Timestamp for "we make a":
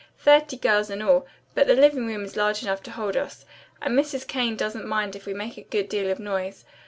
5.27-5.61